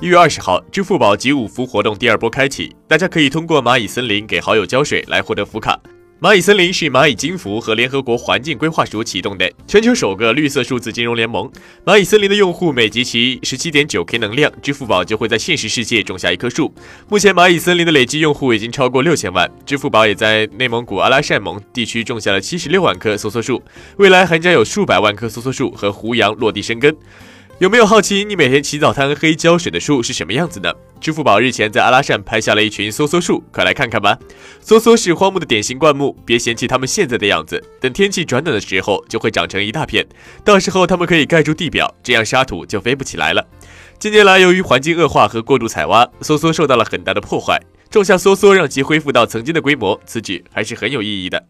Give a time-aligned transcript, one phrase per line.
[0.00, 5.76] 一月二十号，支付宝集五福活动第二波开启，大家可以通过蚂蚁森林给好友浇水来获得福卡。
[6.20, 11.50] 蚂蚁森林是蚂蚁金服和联合国环境规划署启动的全球首个绿色数字金融联盟。
[11.84, 16.72] 蚂蚁森林的用户每集齐十七点九 K 能量，支付宝就会在现实世界种下一棵树。
[17.08, 23.60] 目前，蚂蚁森林的累计用户已经超过六千万，支付宝也在内蒙古阿拉善盟地区种下了七十六万棵梭梭树，
[23.96, 26.96] 未来还将有数百万棵梭梭树和胡杨落地生根。
[27.58, 30.72] 有没有好奇你每天起早贪黑浇水的树是什么样子呢？
[31.00, 34.16] 支付宝日前在阿拉善拍下了一群梭梭树，快来看看吧。
[34.64, 40.06] 梭梭是荒木的典型灌木，别嫌弃它们现在的样子，等天气转暖的时候就会长成一大片，
[40.44, 43.44] 到时候它们可以盖住地表，这样沙土就飞不起来了。
[43.98, 51.44] 近年来，由于环境恶化和过度采挖，梭梭受到了很大的破坏，种下梭梭让其恢复到曾经的规模，此举还是很有意义的。